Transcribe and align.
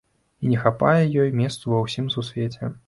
І 0.45 0.53
не 0.53 0.57
хапае 0.63 1.03
ёй 1.21 1.31
месцу 1.43 1.63
ва 1.75 1.85
ўсім 1.87 2.13
Сусвеце. 2.17 2.77